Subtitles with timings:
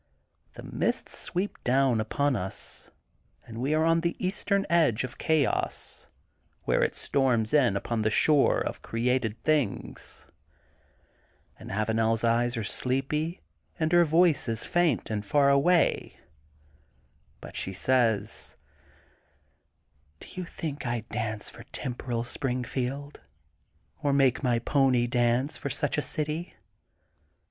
[0.55, 2.89] The mists sweep down upon us,
[3.45, 6.07] and we are on the very eastern edge of Chaos,
[6.63, 10.25] where it storms in upon the shore of created things.
[11.59, 13.41] And AvanePs eyes are sleepy
[13.79, 16.17] and her voice is faint and far away.
[17.39, 18.55] But she says:
[20.19, 23.19] Do you think I dance for temporal Springfield,
[24.01, 26.55] or make my pony dance for such a city?